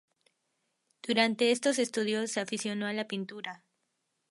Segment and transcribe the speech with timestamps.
[1.03, 3.63] Durante estos estudios se aficionó a la pintura.